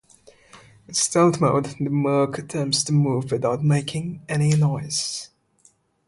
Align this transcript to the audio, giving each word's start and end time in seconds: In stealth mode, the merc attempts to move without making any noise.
In 0.87 0.95
stealth 0.95 1.39
mode, 1.39 1.75
the 1.79 1.91
merc 1.91 2.39
attempts 2.39 2.83
to 2.85 2.91
move 2.91 3.31
without 3.31 3.63
making 3.63 4.23
any 4.27 4.49
noise. 4.55 5.29